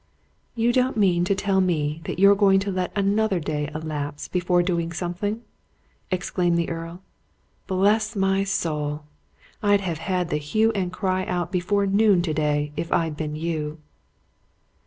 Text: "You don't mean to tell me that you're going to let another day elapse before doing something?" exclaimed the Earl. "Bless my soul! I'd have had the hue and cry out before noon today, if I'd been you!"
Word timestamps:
"You 0.55 0.73
don't 0.73 0.97
mean 0.97 1.25
to 1.25 1.35
tell 1.35 1.61
me 1.61 2.01
that 2.05 2.17
you're 2.17 2.33
going 2.33 2.59
to 2.61 2.71
let 2.71 2.91
another 2.97 3.39
day 3.39 3.69
elapse 3.75 4.27
before 4.27 4.63
doing 4.63 4.91
something?" 4.91 5.41
exclaimed 6.09 6.57
the 6.57 6.71
Earl. 6.71 7.03
"Bless 7.67 8.15
my 8.15 8.43
soul! 8.43 9.03
I'd 9.61 9.81
have 9.81 9.99
had 9.99 10.31
the 10.31 10.37
hue 10.37 10.71
and 10.71 10.91
cry 10.91 11.23
out 11.27 11.51
before 11.51 11.85
noon 11.85 12.23
today, 12.23 12.71
if 12.75 12.91
I'd 12.91 13.15
been 13.15 13.35
you!" 13.35 13.77